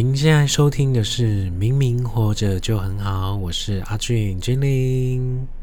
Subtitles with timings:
[0.00, 5.57] 您现在收听的是《明明活着就很好》，我是阿俊精灵。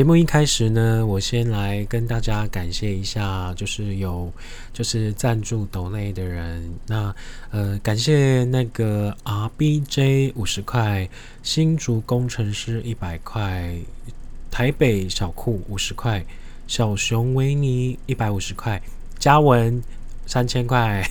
[0.00, 4.32] 节目一开始呢，我先来跟大家感谢一下，就是有
[4.72, 7.14] 就是赞助抖内的人，那
[7.50, 11.06] 呃感谢那个 R B J 五十块，
[11.42, 13.76] 新竹工程师一百块，
[14.50, 16.24] 台北小库五十块，
[16.66, 18.80] 小熊维尼一百五十块，
[19.18, 19.82] 嘉文
[20.24, 21.06] 三千块，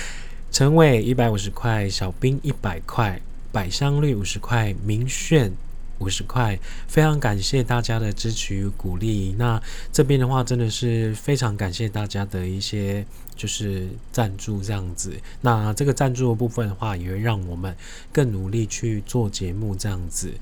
[0.50, 3.20] 陈伟一百五十块，小兵一百块，
[3.52, 5.52] 百香绿五十块，明炫。
[6.00, 9.34] 五十块，非常感谢大家的支持与鼓励。
[9.38, 9.62] 那
[9.92, 13.06] 这边的话，真的是非常感谢大家的一些
[13.36, 15.12] 就是赞助这样子。
[15.42, 17.74] 那这个赞助的部分的话，也会让我们
[18.12, 20.32] 更努力去做节目这样子。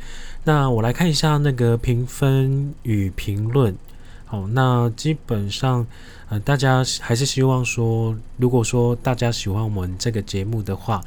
[0.44, 3.76] 那我来看一下那个评分与评论。
[4.24, 5.86] 好，那基本上，
[6.30, 11.02] 呃，大家还是希望说，如果说大家喜欢我们这个节目的话，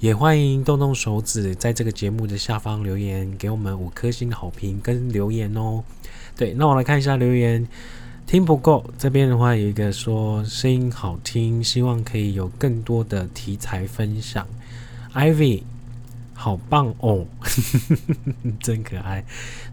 [0.00, 5.82] 也欢迎动动手指，在这个节目的下方留言，给我们五颗星的好评跟留言哦。
[6.36, 7.66] 对，那我来看一下留言，
[8.26, 14.46] 听不够这边的话有一个说声音好听，希望可以有更多的题材分享。
[15.14, 15.62] Ivy。
[16.38, 17.24] 好棒哦，
[18.60, 19.24] 真可爱。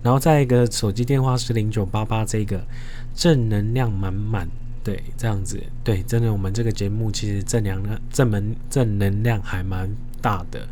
[0.01, 2.65] 然后再一个手机电话是零九八八，这个
[3.13, 4.47] 正能量满满，
[4.83, 9.89] 对，这样子，对，真的，我们这个节目其实正能量、正门、正能量还蛮
[10.21, 10.67] 大的。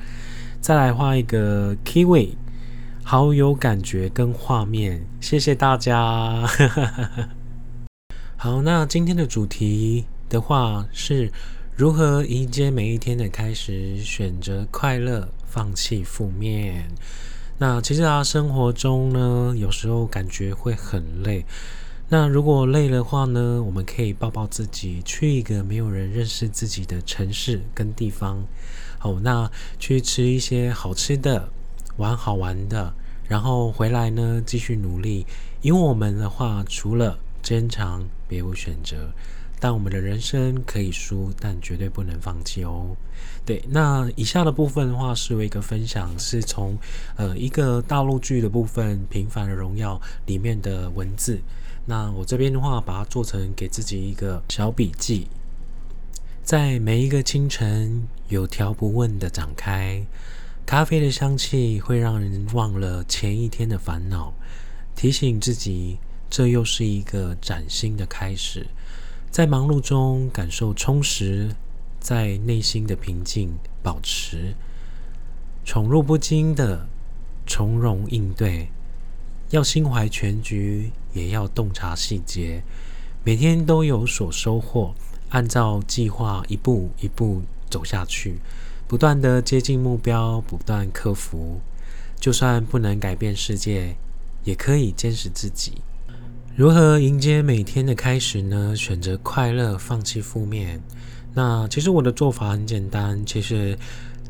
[0.59, 2.35] 再来画一个 Kiwi，
[3.03, 6.45] 好有感觉跟画面，谢谢大家。
[8.38, 11.31] 好，那今天的主题的话是
[11.75, 15.29] 如何迎接每一天的开始，选择快乐。
[15.51, 16.88] 放弃负面。
[17.57, 21.45] 那其实啊，生活中呢，有时候感觉会很累。
[22.13, 28.45] 那如果累的话呢，我们可以抱抱自己，去一个没有人认识自己的城市跟地方。
[28.99, 29.49] 好，那
[29.79, 31.47] 去吃一些好吃的，
[31.95, 32.94] 玩好玩的，
[33.29, 35.25] 然后回来呢，继续努力。
[35.61, 39.13] 因为我们的话，除了坚强，别无选择。
[39.61, 42.94] 但我们的人生可以输，但绝对不能放弃哦。
[43.45, 46.77] 对，那以下的部分的话，是一个分享，是从
[47.16, 49.95] 呃一个大陆剧的部分《平凡的荣耀》
[50.25, 51.39] 里面的文字。
[51.91, 55.28] 那我这边的话，把它做成给自己一个小笔记。
[56.41, 60.01] 在每一个清晨，有条不紊的展开，
[60.66, 64.34] 咖啡的香气会让人忘了前一天的烦恼，
[64.96, 65.97] 提醒自己，
[66.30, 68.66] 这又是一个崭新的开始。
[69.30, 71.53] 在忙碌中感受充实，
[72.00, 73.53] 在内心的平静
[73.84, 74.56] 保持，
[75.66, 76.88] 宠辱不惊的
[77.46, 78.69] 从容应对，
[79.51, 82.63] 要心怀全局，也要洞察细节，
[83.23, 84.95] 每天都有所收获，
[85.29, 88.39] 按照计划一步一步走下去，
[88.88, 91.59] 不断的接近目标，不断克服，
[92.17, 93.97] 就算不能改变世界，
[94.45, 95.81] 也可以坚持自己。
[96.56, 98.73] 如何迎接每天的开始呢？
[98.75, 100.81] 选择快乐，放弃负面。
[101.33, 103.78] 那其实我的做法很简单，其实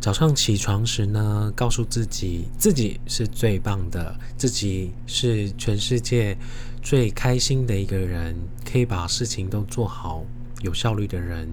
[0.02, 6.36] 早上起床时呢，告诉自己自己是最棒的，自己是全世界
[6.82, 8.36] 最开心的一个人，
[8.66, 10.26] 可以把事情都做好、
[10.64, 11.48] 有效率的人。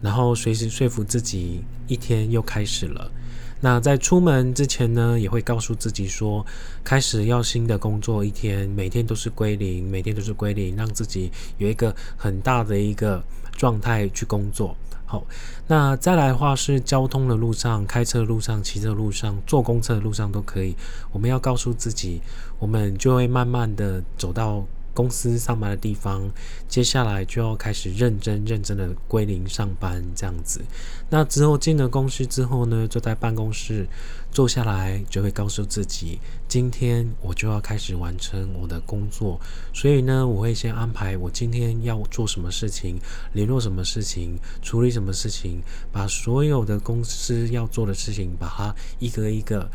[0.00, 3.12] 然后随时说服自己，一天又开始了。
[3.60, 6.46] 那在出门之前呢，也会告诉自己说，
[6.82, 13.22] 开始要新的工作一天，每天都是归零，每天都是归零，让自己有一个很大的一个
[13.52, 14.74] 状态去工作。
[15.06, 15.24] 好，
[15.68, 20.76] 那再来的话是交通的路上，开车的路上、骑车的路上、坐公车的路上都可以，
[21.12, 22.20] 我们要告诉自己，
[22.58, 24.64] 我们就会慢慢的走到。
[24.96, 26.32] 公司上班的地方，
[26.66, 30.62] 接下来就要开始认真认真的归零上班这样子。
[31.10, 33.86] 那之后进了公司之后呢，就在办公室
[34.32, 39.38] 坐下来，就会告诉自己，今天我就要开始完成我的工作。
[39.74, 42.98] 所以呢，我会先安排我今天要做什么事情，
[43.34, 45.62] 联络什么事情，处理什么事情，
[45.92, 49.70] 把所有的公司要做的事情，把它一个一个。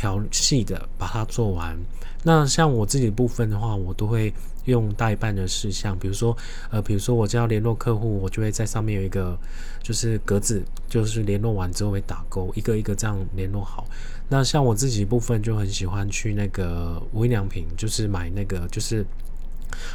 [0.00, 1.78] 调细的把它做完。
[2.22, 4.32] 那像我自己的部分的话，我都会
[4.64, 6.34] 用代办的事项，比如说，
[6.70, 9.38] 呃，比如说我就要联络客户，我就会在上面有一个
[9.82, 13.86] 就是格子，就是联络完之后会打勾，一个一个这样联络好。
[14.26, 19.04] 那像我自己部分就很喜欢去那个无印良品，就是买那个就是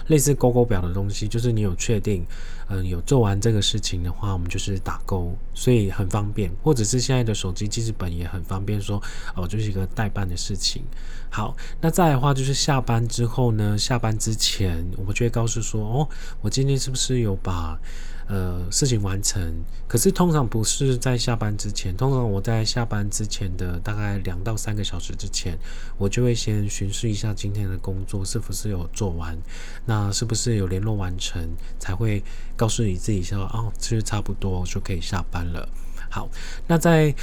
[0.07, 2.23] 类似勾勾表的东西，就是你有确定，
[2.67, 6.51] 嗯，有做完这个事情的话，我们就是打勾，所以很方便。
[6.63, 9.01] 或者是现在的手机记事本也很方便，说
[9.35, 10.83] 哦，就是一个代办的事情。
[11.29, 16.09] 好，那再的话就是下班之后呢，下班之前，我们就会告诉说，哦，
[16.41, 17.79] 我今天是不是有把。
[18.27, 19.53] 呃，事情完成，
[19.87, 25.55] 可是通常不是在下班之前，通常我在下班之前的大概两到三个小时之前，
[25.95, 29.37] 我就会先巡视一下今天的工作是不是有做完，
[29.85, 31.39] 那是不是有联络完成，
[31.77, 32.23] 才会
[32.55, 35.67] 告诉你自己说，哦，其实差不多就可以下班了。
[36.09, 36.29] 好，
[36.67, 37.13] 那在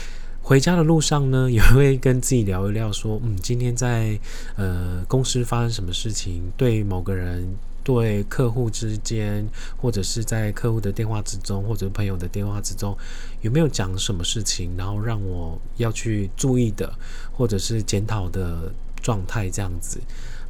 [0.43, 4.19] 回家的路上呢， 也会跟自己聊一聊，说，嗯，今天在
[4.56, 7.49] 呃公司发生什么事情，对某个人。
[7.84, 9.44] 对客户之间，
[9.76, 12.96] 或者是在客户的电话之中，或者朋友的电话之中，
[13.40, 16.94] 有没有讲什么事情，然后让我要去注意的，
[17.32, 20.00] 或者是检讨的状态这样子。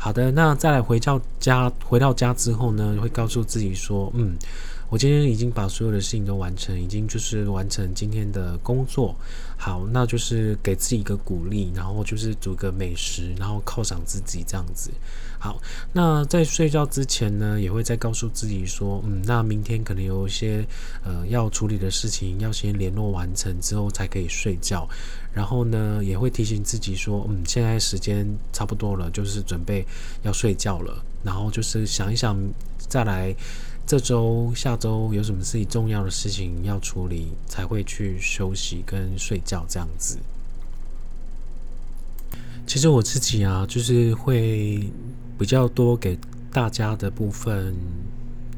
[0.03, 4.37] 好的，那再来回到家，回到家之后呢，会告诉自己说，嗯。
[4.91, 9.17] 我今天已经把所有的事情都完成，已经就是完成今天的工作。
[9.57, 14.91] 好，那就是给自己一个鼓励，然后就是煮个美食，然后犒赏自己这样子。
[15.39, 15.59] 好，
[15.95, 20.63] 那在睡觉之前呢，也会再告诉自己说，嗯，那明天可能有一些
[21.03, 24.87] 呃要处理的事情，要先联络完成之后才可以睡觉。
[25.33, 29.87] 然后呢，也会提醒自己说，嗯，现在时间差不多了，就是准备
[30.23, 31.05] 要睡觉了。
[31.23, 32.37] 然后就是想一想，
[32.79, 33.35] 再来。
[33.85, 40.19] 这周、下周有什么自己重要的事情要处理，才会去休息跟睡觉这样子。
[42.65, 44.89] 其实我自己啊，就是会
[45.37, 46.17] 比较多给
[46.53, 47.75] 大家的部分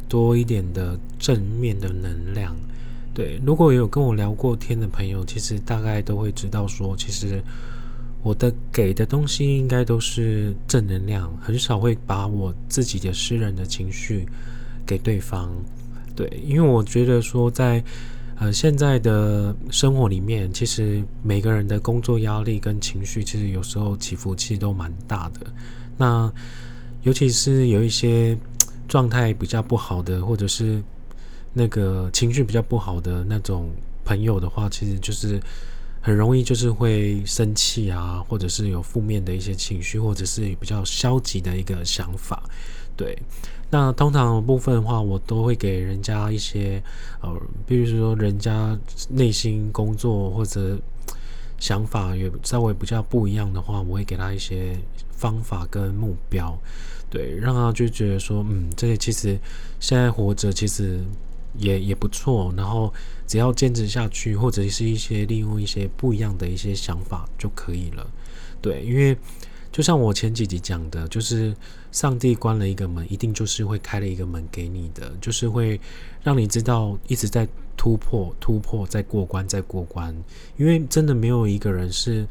[0.06, 2.54] 多一点的正面的能量。
[3.14, 7.42] 对，如果有跟我聊过天的朋友，其实大概都会知道说，其实
[8.24, 14.26] 我的给的东西应该都是正能量，很少会把我自己的私人的情绪。
[14.86, 15.50] 给对方，
[16.14, 17.82] 对，因为我觉得说，在
[18.36, 25.40] 呃现在的生活里面，其实每个人的工作压力跟情绪，其实有时候起伏其实都蛮大的。
[25.96, 26.30] 那
[27.02, 28.36] 尤其是有一些
[28.86, 30.82] 状态比较不好的，或者是
[31.54, 33.70] 那个情绪比较不好的那种
[34.04, 35.40] 朋友的话，其实就是
[36.04, 42.42] 很容易就是会生气啊，或者是有负面的一些情绪，或者是比较消极的一个想法，
[42.94, 43.18] 对。
[43.70, 46.82] 那通常部分的话，我都会给人家一些，
[47.22, 47.34] 呃，
[47.66, 48.78] 比如说人家
[49.08, 50.78] 内心工作或者
[51.58, 54.76] 想法也稍微比较不一样的话，我会给他一些
[55.10, 56.54] 方法跟目标，
[57.08, 59.38] 对，让他就觉得说，嗯，这些其实
[59.80, 61.00] 现在活着其实
[61.58, 62.92] 也也不错，然后
[63.26, 68.06] 只要坚持下去，或者是一些利用一些不一样的一些想法就可以了，
[68.60, 69.16] 对，因为。
[69.74, 71.52] 就像我前几集讲的，就是
[71.90, 75.80] 上帝关了一个门，一定就是会开了一个门给你的，就是会
[76.22, 77.44] 让你知道一直在
[77.76, 80.14] 突破、突破、再过关、再过关。
[80.56, 82.24] 因为真的没有一个人是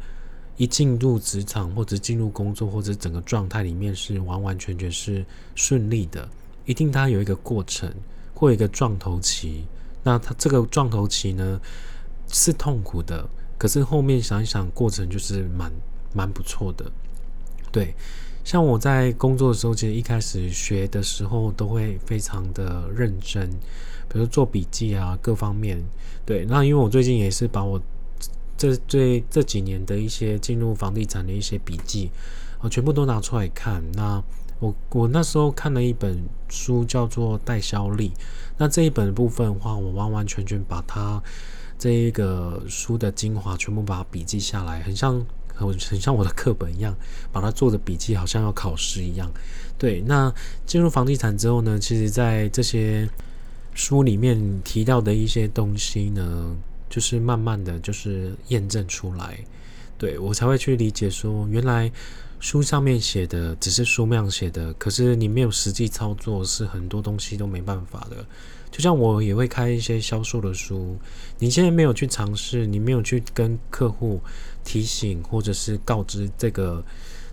[0.56, 6.26] 一进入职场或者进入工作或者整个状态里面是完完全全是顺利的，
[6.66, 7.94] 一定他有一个过程
[8.44, 9.66] 或一个撞头期。
[10.04, 11.62] 那他这个撞头期呢
[12.28, 13.26] 是痛苦的，
[13.58, 15.72] 可是后面想一想，过程就是蛮
[16.14, 16.92] 蛮不错的。
[17.72, 17.96] 对，
[18.44, 23.50] 像我在工作的时候，其实一开始学的时候都会非常的认真，
[24.10, 25.82] 比如做笔记啊，各方面。
[26.26, 27.82] 对，那因为我最近也是把我
[28.58, 32.12] 这这这几年的一些进入房地产的一些笔记，
[32.60, 33.82] 我全部都拿出来看。
[33.94, 34.22] 那
[34.64, 38.10] 我我那时候看了一本书，叫做《代销力》。
[38.58, 41.22] 那这一本部分的话，我完完全全把它
[41.78, 45.26] 这一个书的精华全部把它笔记下来，很像。
[45.56, 46.96] 很很像我的课本一样，
[47.32, 49.32] 把它做的笔记好像要考试一样。
[49.78, 50.34] 对，那
[50.66, 53.08] 进入房地产之后呢，其实，在这些
[53.76, 56.56] 书里面提到的一些东西呢，
[56.90, 59.46] 就是慢慢的就是验证出来，
[59.96, 61.92] 对我才会去理解说，原来
[62.44, 68.18] 书上面写的只是书面写的，可是你没有实际操作，是很多东西都没办法的。
[68.70, 70.98] 就像我也会开一些销售的书，
[71.40, 74.20] 你现在没有去尝试，你没有去跟客户
[74.62, 76.84] 提醒或者是告知这个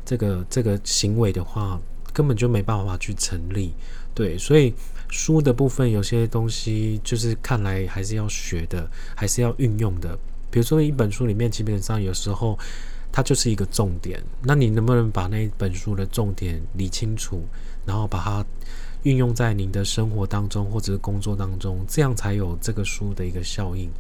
[0.05, 1.81] 这个这个行为的话，
[2.13, 3.73] 根本就没办法去成立。
[4.15, 4.73] 对，所以
[5.09, 10.17] 书的部分有些东西就是看来还是要学的，还是要运用的。
[10.53, 12.57] 比如说一本书里面，基本上有时候
[13.13, 17.43] 它就是一个重点，那你能不能把那本书的重点理清楚，
[17.87, 18.45] 然后把它。
[19.05, 23.91] 运用在您的生活当中或者是工作当中，这样才有这个书的一个效应。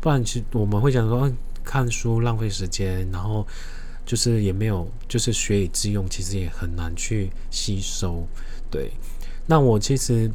[0.00, 1.28] 不然，其实我们会讲说，
[1.64, 3.44] 看书浪费时间，然后
[4.06, 8.24] 就是也没有，就是学以致用，其实也很难去吸收。
[8.70, 8.92] 对，
[9.44, 10.30] 那我其实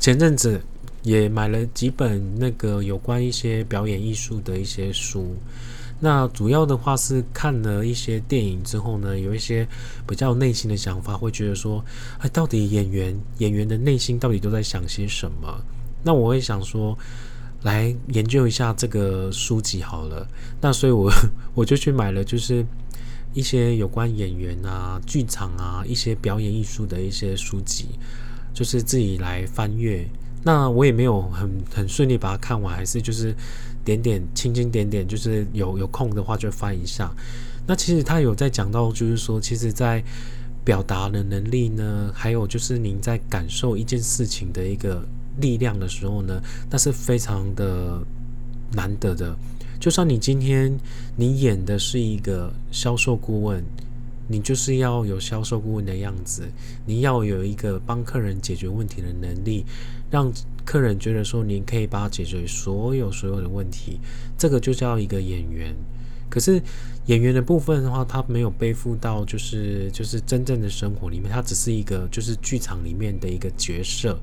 [0.00, 0.58] 前阵子
[1.02, 5.36] 也买了几本那个有关一些表演艺术的一些书。
[6.04, 9.64] 那主要的话是看了一些电影之后呢，有一些
[10.04, 11.84] 比较内心的想法，会觉得说，
[12.18, 15.64] 哎，到底演员演员的内心到底都在想些什么？
[16.02, 16.98] 那我会想说，
[17.62, 20.26] 来研究一下这个书籍好了。
[20.60, 21.08] 那所以我
[21.54, 22.66] 我就去买了，就是
[23.32, 27.90] 一些有关演员啊、剧场啊、一些表演艺术的一些书籍，
[28.52, 30.04] 就是自己来翻阅。
[30.42, 33.34] 那我也没有很很顺利把它看完，还是就是。
[33.84, 37.12] 点点，轻轻点点，就是有有空的话就翻一下。
[37.66, 40.00] 那其实他有在讲到，就是说，其实，在
[40.62, 45.04] 表达的能力呢，还有就是您在感受一件事情的一个
[45.40, 48.00] 力量的时候呢，那是非常的
[48.70, 49.36] 难得的。
[49.80, 50.72] 就算你今天
[51.16, 53.64] 你演的是一个销售顾问，
[54.28, 56.48] 你就是要有销售顾问的样子，
[56.86, 59.64] 你要有一个帮客人解决问题的能力，
[60.12, 60.32] 让。
[60.64, 63.98] 客人觉得说，你可以帮他解决所有所有的问题，
[64.38, 65.74] 这个就叫一个演员。
[66.30, 66.62] 可是
[67.06, 74.16] 演员的部分的话，他没有背负到就是就是真正的生活里面，他只是一个就是剧场里面的一个角色。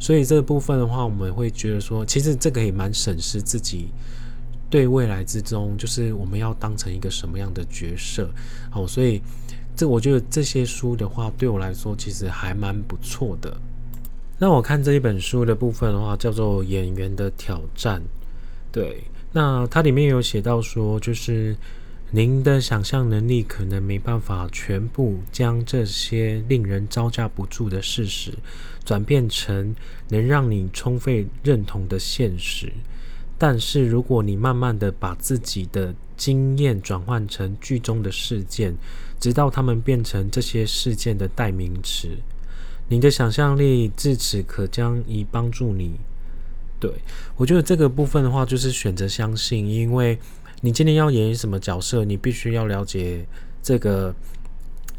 [0.00, 3.88] 所以这部分的话，我们会觉得说，其实这个也蛮审视自己
[4.70, 8.26] 对未来之中，就是我们要当成一个什么样的角色。
[8.70, 9.20] 好，所以
[9.76, 13.54] 这我觉得这些书的话，对我来说其实还蛮不错的。
[14.44, 17.98] 那我看这一本书的部分的话，叫做《演员的挑战》。
[18.70, 21.56] 对，那它里面有写到说，就是
[22.10, 28.34] 您的想象能力可能没办法全部将这些令人招架不住的事实
[28.84, 29.74] 转变成
[30.10, 32.70] 能让你充分认同的现实。
[33.38, 38.76] 但是，如果你慢慢的把自己的经验转换成剧中的事件，
[39.18, 42.10] 直到他们变成这些事件的代名词。
[42.88, 45.94] 你的想象力至此可将以帮助你。
[46.80, 46.90] 对
[47.36, 50.18] 我觉得这个部分的话，就是选择相信，因为
[50.60, 53.24] 你今天要演什么角色，你必须要了解
[53.62, 54.14] 这个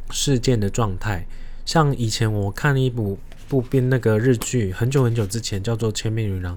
[0.09, 1.27] 事件的状态。
[1.63, 6.55] 像以前我看一部部编那个日剧，很久很久之前叫做《千面女郎》，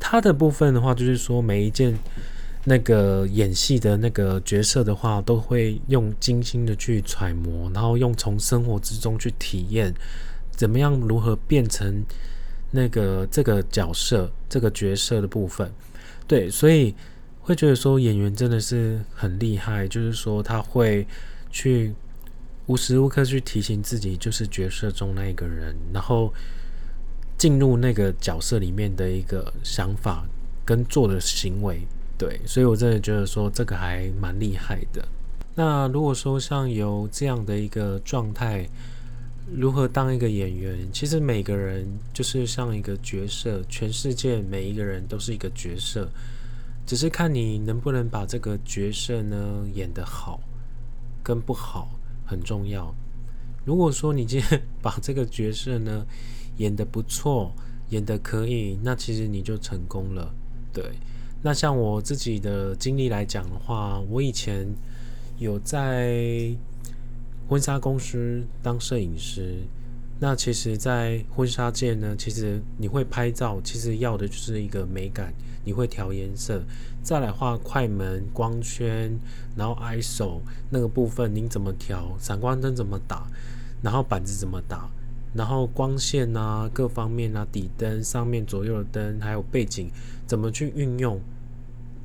[0.00, 1.96] 它的部分的话，就是说每一件
[2.64, 9.94] 那个演戏的那个角色的话，都会用精心的去揣摩，然后用从生活之中去体验。
[10.60, 10.94] 怎么样？
[11.08, 12.04] 如何变成
[12.70, 15.72] 那个这个角色、这个角色的部分？
[16.28, 16.94] 对，所以
[17.40, 21.06] 会觉得说演员真的是很厉害，就是说他会
[21.50, 21.94] 去
[22.66, 26.30] 无时无刻去提醒自己，就是角色中那一个人，然后
[27.38, 30.26] 进入那个角色里面的一个想法
[30.66, 31.80] 跟做的行为。
[32.18, 35.02] 对，所以我真的觉得说这个还蛮厉害的。
[35.54, 38.68] 那如果说像有这样的一个状态，
[39.52, 40.88] 如何当一个演员？
[40.92, 46.08] 其实每个人就是像一个角色，全世界每一个人都是一个角色，
[46.86, 50.40] 只是看你能不能把这个角色呢演得好，
[51.22, 51.90] 跟不好
[52.24, 52.94] 很重要。
[53.64, 56.06] 如果说你今天把这个角色呢
[56.58, 57.52] 演得不错，
[57.88, 60.32] 演得可以，那其实你就成功了。
[60.72, 60.84] 对，
[61.42, 64.66] 那像我自己的经历来讲的话，我以前
[65.38, 66.54] 有在。
[67.50, 69.56] 婚纱公司当摄影师，
[70.20, 75.34] 那其实，在婚纱界呢，其实你会拍照，其实要的就是一个美感。
[75.64, 76.62] 你会调颜色，
[77.02, 79.18] 再来画快门、光圈，
[79.56, 80.40] 然后 ISO
[80.70, 83.26] 那个部分您怎么调，闪光灯怎么打，
[83.82, 84.88] 然后板子怎么打，
[85.34, 89.90] 然后光线啊，各方面啊，底灯上面左右的灯，还有背景
[90.24, 91.20] 怎么去运用，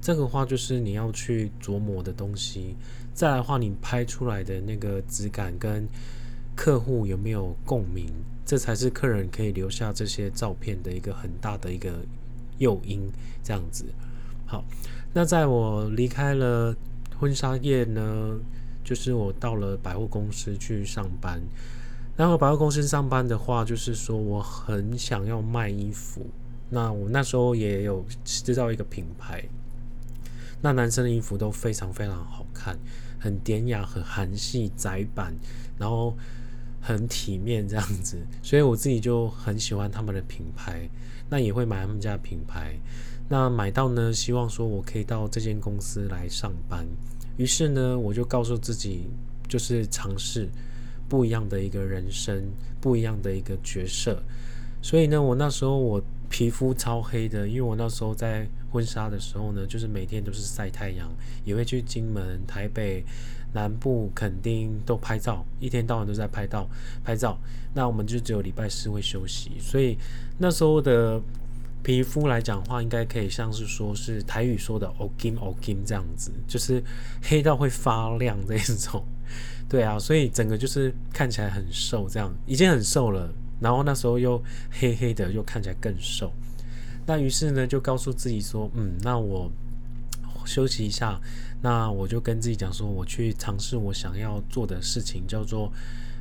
[0.02, 2.76] 这个话就是你要去琢磨的东西。
[3.16, 5.88] 再来的话，你拍出来的那个质感跟
[6.54, 8.06] 客户有没有共鸣，
[8.46, 11.94] 这才是客人可以留下这些照片的一个很大的一个
[12.58, 13.10] 诱因。
[13.42, 13.86] 这样子，
[14.46, 14.66] 好，
[15.14, 16.76] 那在我离开了
[17.18, 18.38] 婚纱业呢，
[18.84, 21.42] 就是我到了百货公司去上班。
[22.18, 26.26] 然后百货公司上班的话，就是说我很想要卖衣服。
[26.70, 29.44] 那我那时候也有知道一个品牌，
[30.62, 32.78] 那男生的衣服都非常非常好看。
[33.26, 35.34] 很典雅，很韩系窄版，
[35.80, 36.16] 然后
[36.80, 40.88] 很体面这样子，所以我自己就很喜欢他们的品牌，
[41.28, 42.76] 那也会买他们家的品牌。
[43.28, 46.86] 那买到呢，希望说我可以到这间公司来上班。
[47.38, 49.08] 于是呢，我就告诉自己，
[49.48, 50.48] 就是尝试
[51.10, 52.44] 不一样的一个人生，
[52.80, 54.22] 不一样的一个角色。
[54.84, 58.48] 所以呢，我那时候我皮肤超黑的，因为我那时候在。
[58.72, 61.10] 婚纱的时候呢，就是每天都是晒太阳，
[61.46, 63.06] 也会去金门、台北，
[63.54, 66.68] 南部垦丁都拍照，一天到晚都在拍照
[67.02, 67.40] 拍照。
[67.74, 69.98] 那我们就只有礼拜四会休息，所以
[70.38, 71.22] 那时候的
[71.82, 76.84] 皮肤来讲话，应该可以像是说是台语说的 “o kim o kim” 这样子，就是
[77.22, 79.02] 黑到会发亮这一种。
[79.70, 83.34] 对啊，所以整个就是看起来很瘦，这样已经很瘦了。
[83.60, 86.32] 然后那时候又黑黑的，又看起来更瘦。
[87.06, 89.52] 那于是呢，就告诉自己说：“嗯，那我
[90.46, 91.20] 休息一下。
[91.62, 95.72] 那我就跟自己讲说，我去尝试我想要做的事情，叫做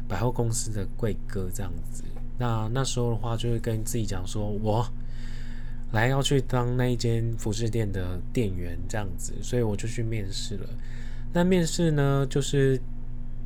[0.09, 2.03] 百货公司的柜哥这样子。
[2.39, 4.87] 那那时候的话，就会跟自己讲说，我
[5.93, 9.35] 来要去当那一间服饰店的店员这样子。
[9.43, 10.69] 所以我就去面试了。
[11.33, 12.81] 那面试呢，就是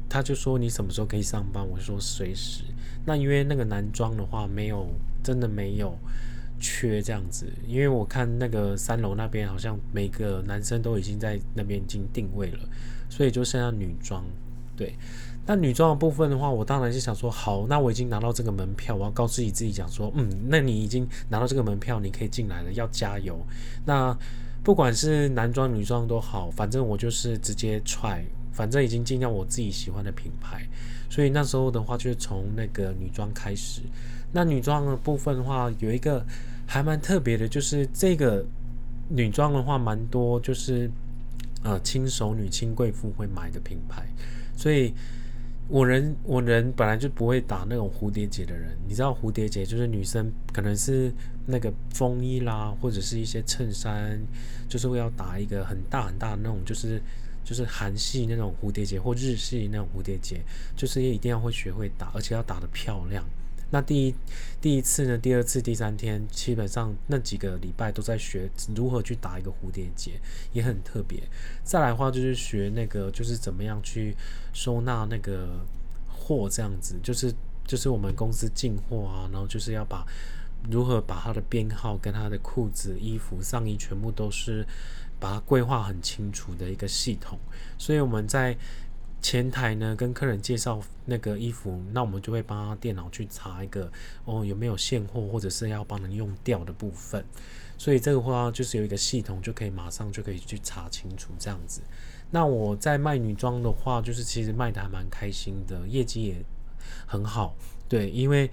[0.09, 1.67] 他就说你什么时候可以上班？
[1.69, 2.65] 我说随时。
[3.05, 4.89] 那因为那个男装的话，没有，
[5.23, 5.97] 真的没有。”
[6.61, 12.59] 缺这样子，因为我看那个三楼那边好像每个男生都已经在那边已经定位了，
[13.09, 14.25] 所以就剩下女装。
[14.77, 14.97] 对，
[15.47, 23.39] 那女装的部分的话，我当然是想说，好，那我已经拿到这个门票，我要告诉你自己讲说，嗯，那你已经拿到这个门票，你可以进来了，要加油。
[23.85, 24.13] 那
[24.65, 28.25] 不管是男装女装都好，反正我就是直接踹，
[28.59, 30.67] 反正已经进到我自己喜欢的品牌，
[31.09, 33.83] 所以那时候的话，就是从那个女装开始。
[34.33, 36.27] 那女装的部分的话，有一个
[36.67, 38.45] 还蛮特别的，就是这个
[39.09, 40.91] 女装的话，蛮多就是
[41.63, 44.05] 呃轻熟女、轻贵妇会买的品牌。
[44.57, 44.93] 所以
[45.69, 51.13] 我人我人本来就不会打那种蝴蝶结的人，你知道蝴蝶结就是女生可能是
[51.47, 54.21] 那个风衣啦，或者是一些衬衫，
[54.69, 57.01] 就是会要打一个很大很大的那种，就是
[57.49, 60.39] 就是韩系那种蝴蝶结或日系那种蝴蝶结，
[60.77, 63.25] 就是一定要会学会打，而且要打得漂亮。
[63.71, 64.15] 那第一
[64.61, 70.21] 第一次呢，第二次、第三天，基本上那几个礼拜都在学如何去打一个蝴蝶结，
[70.53, 71.23] 也很特别。
[71.65, 74.15] 再来的话就是学那个，就是怎么样去
[74.53, 75.65] 收纳那个
[76.07, 77.33] 货，这样子，就是
[77.67, 80.07] 就是我们公司进货啊，然后就是要把
[80.71, 84.67] 如何把它的编号跟它的裤子、衣服、上衣全部都是
[85.21, 87.39] 把它规划很清楚的一个系统，
[87.77, 88.57] 所以我们在。
[89.21, 93.91] 前台呢，跟客人介绍那个衣服，那我们就会帮他电脑去查一个
[94.25, 97.23] 哦有没有现货，或者是要帮人用掉的部分。
[97.77, 101.81] 所以这个话就是有一个系统，就可以马上就可以去查清楚这样子。
[102.31, 106.37] 那我在卖女装的话，就是其实卖的还蛮开心的，业绩也
[107.05, 107.57] 很好。
[107.89, 108.49] 对，因为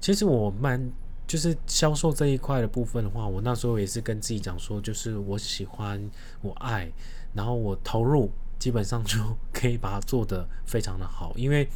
[0.00, 0.80] 其实我蛮
[1.30, 6.90] 就是销售这一块的部分的话，我那时候也是跟自己讲说，就是我喜欢，我爱，
[7.32, 8.28] 然后我投入。
[8.58, 9.16] 基本上就
[9.54, 11.66] 可以把它做得非常的好，因为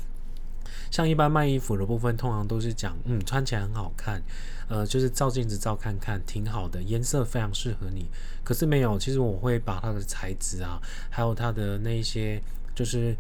[0.91, 4.23] 像一般卖衣服的部分，通常都是讲，嗯，穿起来很好看，
[4.69, 8.11] 呃，就是照镜子照看看，挺好的，颜色非常适合你。
[8.43, 12.39] 可是没有，其实我会把它的材质啊，还有它的那些，
[12.75, 13.17] 就是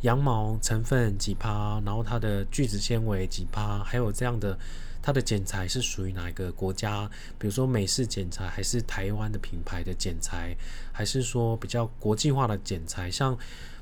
[0.00, 4.58] 羊毛成分几趴，然后它的聚酯纤维几趴，还有这样的。
[5.06, 7.08] 它的剪裁是属于哪一个国家？
[7.38, 10.56] 比如说美式剪裁，还是台湾的品牌的剪裁，
[10.90, 13.08] 还是说比较国际化的剪裁？
[13.08, 13.38] 像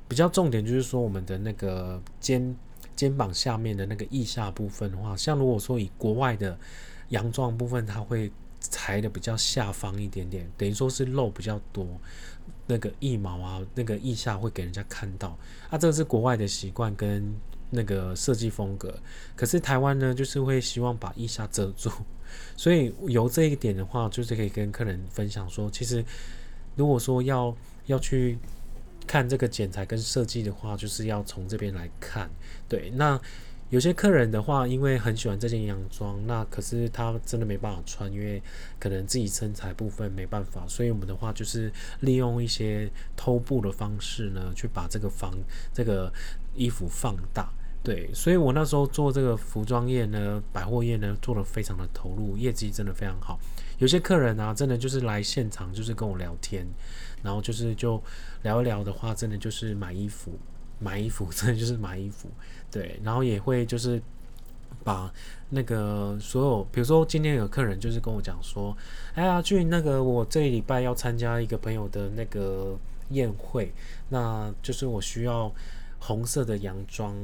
[0.06, 2.54] 比较重点就是说我们的那个肩
[2.94, 6.58] 肩膀下面的那个腋下部分的话，像如果说以国外的
[7.08, 11.86] 洋装部分，它会裁的比较下方一点点，等于说是肉比较多，
[12.66, 15.38] 那个腋毛啊，那个腋下会给人家看到。
[15.70, 17.34] 啊，这个是国外的习惯跟。
[17.74, 18.94] 那个设计风格，
[19.36, 21.90] 可是台湾呢，就是会希望把腋下遮住，
[22.56, 26.04] 所以由这一点的话，就是可以跟客人分享说，其实
[26.76, 27.54] 如果说要
[27.86, 28.38] 要去
[29.06, 32.30] 看这个剪裁跟设计的话，就是要从这边来看。
[32.68, 33.20] 对，那
[33.70, 38.40] 有些客人的话，因为很喜欢这件洋装，那可是他真的没办法穿，因为
[38.78, 45.34] 可能自己身材部分没办法，所以我们的话就是利用一些偷布的方式呢，去把这个房
[45.72, 46.12] 这个
[46.54, 47.52] 衣服放大。
[47.84, 53.38] 对，所以我那时候做这个服装业呢，百货业呢，做的非常的投入，业绩真的非常好。
[53.76, 56.66] 有些客人啊，真的就是来现场，就是跟我聊天，
[57.22, 58.02] 然后就是就
[58.42, 60.32] 聊一聊的话，真的就是买衣服，
[60.78, 62.30] 买衣服， 真的就是买衣服。
[62.70, 64.00] 对，然后也会就是
[64.82, 65.12] 把
[65.50, 68.74] 那个所有，比如说今天有客人就是跟我讲说，
[69.12, 72.78] 哎呀，俊，那个我这一礼拜要参加一个朋友的那个
[73.10, 73.70] 宴会，
[74.08, 75.52] 那就是我需要
[75.98, 77.14] 红色的洋装。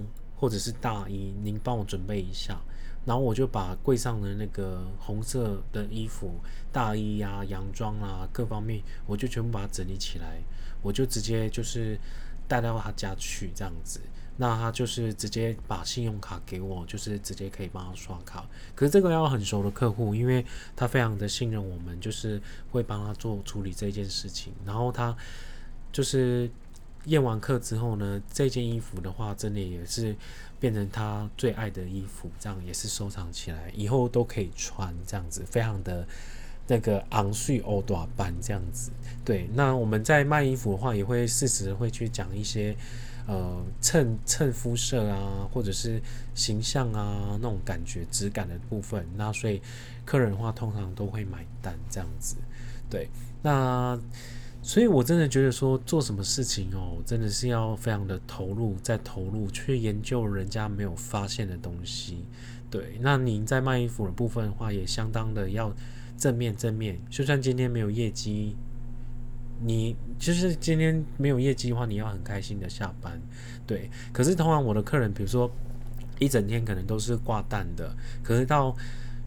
[0.41, 2.59] 或者是大衣，您帮我准备一下，
[3.05, 6.41] 然后我就把柜上的那个红色的衣服、
[6.73, 10.41] 大衣呀、洋装啊各方面，我就全部把它整理起来，
[10.81, 11.99] 我就直接就是
[12.49, 14.01] 带到他家去这样子。
[14.39, 18.49] 那他就是直接把信用卡给我，就是直接可以帮他刷卡。
[18.75, 20.43] 可是这个要很熟的客户，因为
[20.75, 24.55] 他非常的信任我们，就是会帮他做处理这件事情。
[24.65, 25.15] 然后他
[25.93, 26.51] 就是。
[27.11, 30.15] 验完课之后呢，这件衣服的话，真的也是
[30.59, 36.07] 变成他最爱的衣服，这样也是收藏起来，以后都可以穿，这样子非常的
[36.69, 38.91] 那个昂睡欧短版这样子。
[39.25, 42.77] 对，那我们在卖衣服的话，也会适时会去讲一些
[43.27, 46.01] 呃衬衬肤色啊，或者是
[46.35, 49.05] 形象啊那种感觉质感的部分。
[49.17, 49.61] 那所以
[50.05, 52.37] 客人的话，通常都会买单这样子。
[52.89, 53.09] 对，
[53.43, 53.99] 那。
[54.63, 62.25] 所以，我真的觉得说做什么事情哦，真的是要非常的投入，再投入去研究人家没有发现的东西。
[62.71, 65.75] 对，那您在卖衣服的部分的话，也相当的要
[66.19, 67.01] 正面正面。
[67.09, 68.55] 就算今天没有业绩，
[69.65, 73.19] 你就是今天没有业绩的话，你要很开心的下班。
[73.67, 75.51] 对，可是通常我的客人，比如说
[76.19, 78.77] 一整天可能都是挂单的，可是到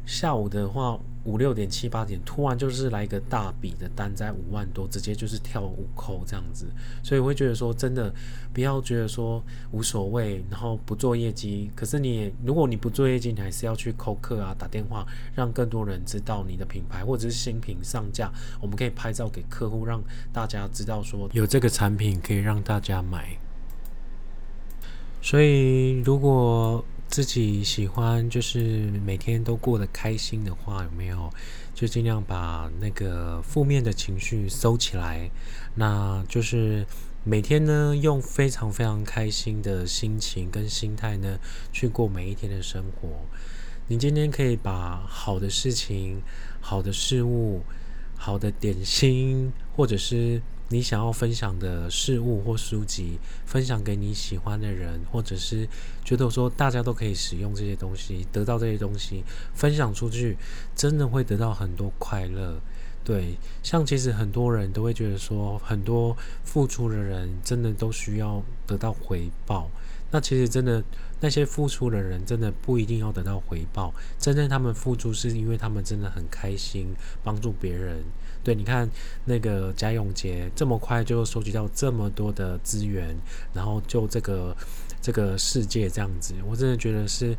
[0.06, 1.00] 下午的话。
[1.26, 6.68] 五六点七八点，突然就是来一个大笔的单，在五万多，直接就是跳五扣这样子，
[7.02, 8.14] 所以我会觉得说，真的
[8.54, 11.72] 不要觉得说无所谓，然后不做业绩。
[11.76, 18.30] 可是你如果你不做业绩，你还是要去扣客啊，打电话让更多人知道你的品牌，或者是新品上架，
[18.62, 23.38] 我们可以拍照给客户，让大家知道说有这个产品可以让大家买。
[25.22, 31.30] 所以如果自己喜欢就是每天都过得开心的话，有没有
[31.72, 35.30] 就尽量把那个负面的情绪收起来？
[35.76, 36.84] 那就是
[37.24, 41.38] 每天呢，用非常非常开心的心情跟心态呢，
[41.72, 43.08] 去过每一天的生活。
[43.88, 46.20] 你今天可以把好的事情、
[46.60, 47.62] 好的事物、
[48.16, 50.42] 好的点心，或者是。
[50.74, 55.70] 你想要分享的事物或书籍，分享给你喜欢的人，或者是
[56.04, 60.36] 觉得说大家都可以使用这些东西，得到这些东西，分享出去，
[60.76, 62.60] 真的会得到很多快乐。
[63.06, 69.70] 对，像其实很多人都会觉得说，很多付出的人真的都需要得到回报。
[70.14, 70.84] 那其实真的
[71.22, 73.92] 那些付出的人，真的不一定要得到回报。
[74.20, 78.04] 真正他们付出，是因为他们真的很开心，帮助别人。
[78.44, 78.88] 对，你看
[79.26, 83.16] 那个贾永杰这么快就收集到这么多的资源，
[83.56, 84.56] 然后就这个
[85.02, 87.36] 这个世界这样子，我真的觉得是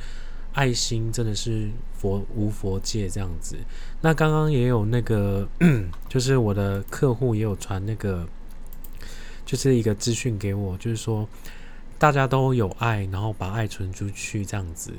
[0.54, 3.56] 爱心，真的是佛无佛界这样子。
[4.00, 5.48] 那刚刚也有那个，
[6.10, 8.26] 就是我的客户也有传那个，
[9.46, 11.28] 就是一个资讯给我，就是说。
[11.98, 14.92] 大家都有爱，然后把爱传出去，这样子。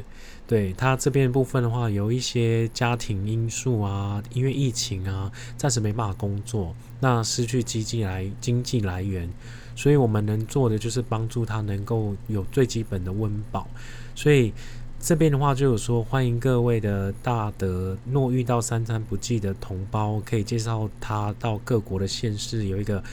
[0.47, 9.29] 对他这边部分的话，有一些家庭因素啊，因为疫情啊，暂时没办法工作，那失去经济来经济来源，
[9.75, 13.67] 所以我们能做的就是帮助他能够有最基本的温饱。
[14.13, 14.53] 所以
[14.99, 23.03] 这边的话就有说，欢迎各位的大德，若遇到三餐不济的同胞，可以介绍他到各国的县市有一个。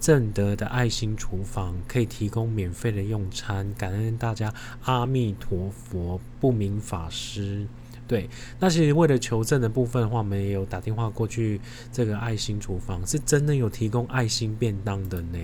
[0.00, 4.52] 正德的爱心厨房可以提供免费的用餐，感恩大家，
[4.84, 7.66] 阿弥陀佛，不明法师。
[8.08, 11.60] 对，那其实为了求证的部分的话，我们也有打电话过去
[11.92, 15.38] 这个爱心厨房，是真的有提供爱心便当的呢。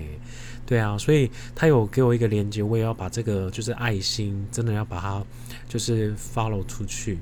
[0.65, 5.23] 对啊，所以他有给我一个链接，我也要把这个就是爱心，真的要把它
[5.69, 7.19] 就是 follow 出去。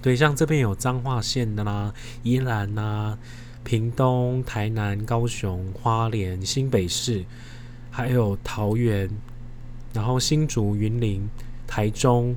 [0.00, 3.18] 对，像这边有彰化县的啦，宜兰呐。
[3.64, 7.24] 屏东、台南、高雄、花莲、新北市，
[7.90, 9.08] 还有桃园，
[9.92, 11.28] 然后新竹、云林、
[11.66, 12.36] 台中，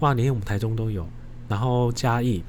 [0.00, 1.06] 哇，连我们台中都有，
[1.48, 2.42] 然后嘉义，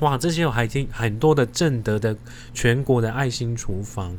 [0.00, 2.16] 哇，这些有还挺很多的正德的
[2.54, 4.16] 全国的爱心厨房，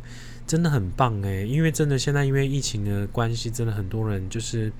[0.48, 4.72] 真的很棒诶，因为真的现在因为疫情的关系，真的很多人就是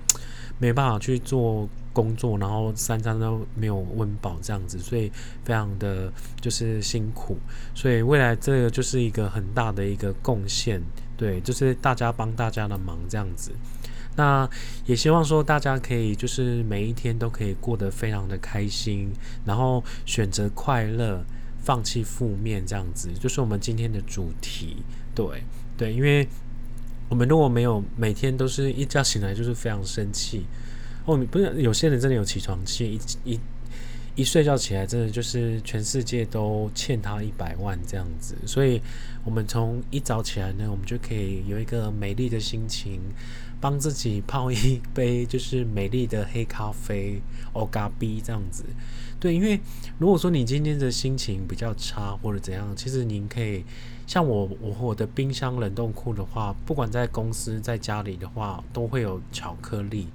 [0.60, 1.68] 没办法去做。
[1.92, 5.10] 工作，然后三餐都没有温饱这样子，所以
[5.42, 7.36] 非常的就是辛苦，
[7.74, 10.80] 所以未来这个就是一个很大的一个贡献，
[11.16, 13.50] 对，就是大家帮大家的忙这样子。
[14.14, 14.48] 那
[14.86, 19.12] 也希望说大家可以就是每一天都可以过得非常的开心，
[19.44, 21.24] 然后选择快乐，
[21.58, 24.76] 放弃负面这样子，就是我们今天的主题。
[25.12, 25.42] 对
[25.76, 26.26] 对，因为
[27.10, 30.46] 我们如果没有每天都是一觉醒来就是非常生气。
[31.04, 33.40] 哦，不是有些人真的有起床气，一一
[34.16, 38.36] 一睡觉起来，真的就是全世界都欠他一百万这样子。
[38.46, 38.80] 所以，
[39.24, 43.00] 我们从一早起来呢，我们就可以有一个美丽的心情，
[43.60, 47.20] 帮自己泡一杯就是美丽的黑咖啡，
[47.54, 48.64] 哦咖啡这样子。
[49.18, 49.58] 对，因为
[49.98, 53.64] 如果说你今天的心情比较差或者怎样，其实您可以
[54.10, 60.08] 像我，我我的冰箱冷冻库的话，不管在公司在家里的话，都会有巧克力。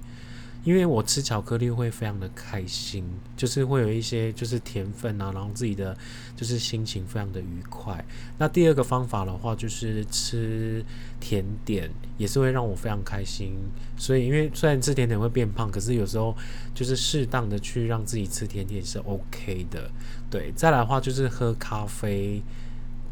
[0.64, 3.02] 因为我吃巧克力会非常的开心，
[3.38, 5.96] 就是会有一些就是甜分啊，然后自己的
[6.36, 8.04] 就是心情非常的愉快。
[8.36, 10.84] 那第二个方法的话，就是吃
[11.18, 13.54] 甜点，也是会让我非常开心。
[13.96, 16.36] 所以，因为虽然吃甜点会变胖，可是有时候
[16.74, 19.90] 就是适当的去让自己吃甜点是 OK 的。
[20.28, 22.42] 对，再来的话就是喝咖啡。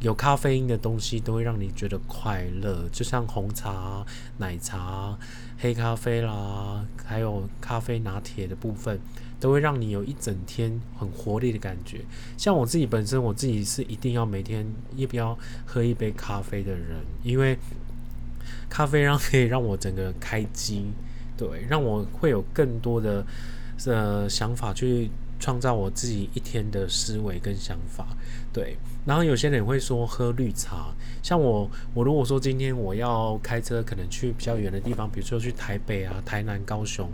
[0.04, 4.04] 有咖啡因的东西都会让你觉得快乐，就像红茶、
[4.36, 5.18] 奶茶、
[5.56, 9.00] 黑咖啡啦，还有咖啡拿铁的部分，
[9.40, 12.02] 都会让你有一整天很活力的感觉。
[12.36, 17.56] 像我自己本身，我自己是一定要每天一定要喝一杯咖啡的人，因为
[18.68, 20.92] 咖啡让可以让我整个开机，
[21.34, 23.24] 对，让我会有更多的
[23.86, 25.10] 呃想法去。
[25.40, 28.06] 创造我自己一天的思维跟想法，
[28.50, 28.78] 对。
[29.04, 37.10] 然后有些人会说喝绿茶，像我，我如果说今天我要开车，可能去比较远的地方，比如说去台北啊、台南、高雄，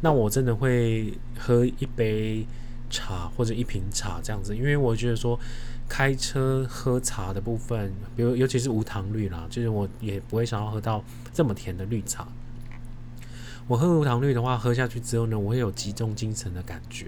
[0.00, 2.46] 那我真的会喝一杯
[2.88, 5.38] 茶或者一瓶茶这样子，因为我觉得说
[5.86, 12.26] 开车喝茶的部分，比如尤其是无糖绿啦，就是我也不会想要喝到这么甜的绿茶。
[13.68, 17.06] 我喝无糖绿的话，喝下去之后呢，我会有集中精神的感觉。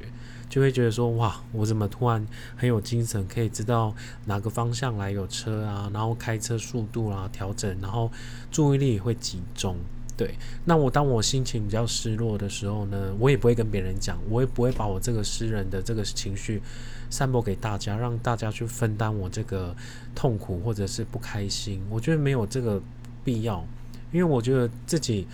[0.49, 3.95] 就会觉得说哇，我怎么突然很有精神，可以知道
[4.25, 8.11] 哪个方向来有车啊，然后开车速度啊调整，然后
[8.51, 9.77] 注意力会集中。
[10.17, 16.61] 对，那我当我心情比较失落的时候呢，我也不会跟别人讲，我也不会把我这个诗人的这个情绪
[17.09, 19.77] 散播给大家，让大家去分担我这个
[20.15, 21.81] 痛苦或者是不开心。
[21.89, 22.83] 我觉得没有这个
[23.23, 23.65] 必要，
[24.11, 25.29] 因为我觉得自己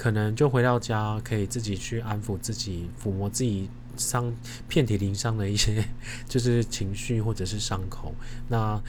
[0.00, 3.68] 可能就回到家可以自己去安抚自己，抚摸自己。
[3.96, 4.32] 伤
[4.66, 5.84] 遍体鳞伤的一些，
[6.26, 8.14] 就是情绪或者是伤口。
[8.48, 8.80] 那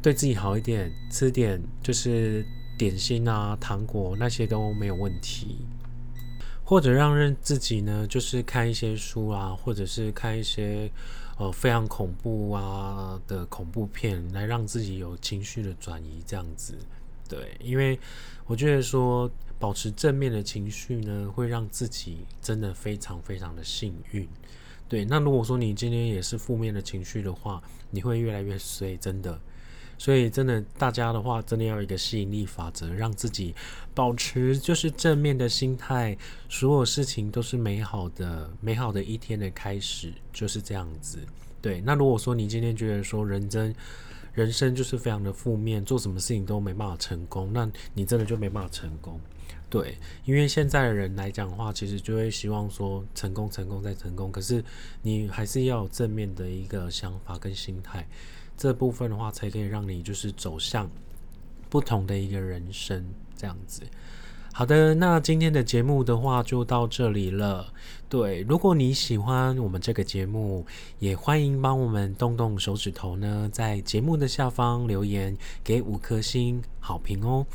[0.00, 2.46] 对自己好一点，吃点就是
[2.78, 5.66] 点心啊、糖果那些都没有问题。
[6.62, 10.88] 或者让人自己呢，就是看一些书啊，或者是看一些
[11.36, 16.22] 呃非常恐怖啊的恐怖片，来让自己有情绪的转移。
[16.24, 16.74] 这样子，
[17.28, 17.98] 对，因为
[18.46, 19.28] 我觉得说
[19.60, 24.26] 保持正面的情绪呢，会让自己真的非常非常的幸运。
[24.88, 29.38] 对，那如果说你今天也是负面的情绪的话，你会越来越衰，真的。
[29.98, 33.54] 所以真的，大家的话，真的要有一个吸引力法则，让自己
[33.94, 36.16] 保持就是正面的心态，
[36.48, 41.18] 所有事情都是美好的，美好的一天的开始就是这样子。
[41.60, 43.74] 对，那如果说你今天觉得说人真
[44.34, 49.20] 人生就是非常的负面，做什么事情都没办法成功，那你真的就没办法成功。
[49.68, 54.32] 对，因为现在的人来讲的话，其实就会希望说成功、成功再成功。
[54.32, 54.64] 可是
[55.02, 58.06] 你还是要有正面的一个想法跟心态，
[58.56, 60.90] 这部分的话才可以让你就是走向
[61.68, 63.04] 不同的一个人生
[63.36, 63.82] 这样子。
[64.52, 67.72] 好的，那今天的节目的话就到这里了。
[68.08, 70.66] 对，如果你喜欢我们这个节目，
[70.98, 77.46] 也欢迎帮我们动动手指头呢，在节目的下方留言给五颗星好评哦。